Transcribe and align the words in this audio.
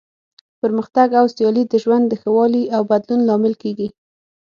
پرمختګ 0.61 1.09
او 1.19 1.25
سیالي 1.35 1.63
د 1.67 1.73
ژوند 1.83 2.05
د 2.07 2.13
ښه 2.21 2.29
والي 2.35 2.63
او 2.75 2.81
بدلون 2.91 3.21
لامل 3.29 3.53
کیږي. 3.63 3.87